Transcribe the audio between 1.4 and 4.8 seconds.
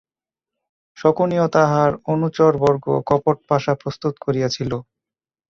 ও তাহার অনুচরবর্গ কপট পাশা প্রস্তুত করিয়াছিল।